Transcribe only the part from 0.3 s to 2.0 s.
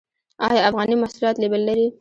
آیا افغاني محصولات لیبل لري؟